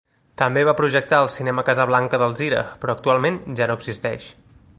[0.41, 4.33] També va projectar el Cinema Casablanca d'Alzira, però actualment ja no existeix.